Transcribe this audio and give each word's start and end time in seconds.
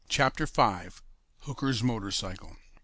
CHAPTER 0.09 0.47
V. 0.47 0.89
HOOKER'S 1.41 1.83
MOTORCYCLE. 1.83 2.57